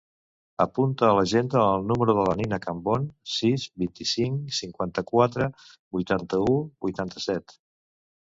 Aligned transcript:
Apunta 0.63 1.07
a 1.09 1.17
l'agenda 1.17 1.59
el 1.73 1.83
número 1.89 2.13
de 2.19 2.23
la 2.29 2.33
Nina 2.39 2.59
Cambon: 2.63 3.03
sis, 3.33 3.67
vint-i-cinc, 3.83 4.55
cinquanta-quatre, 4.61 5.49
vuitanta-u, 5.99 6.59
vuitanta-set. 6.87 7.55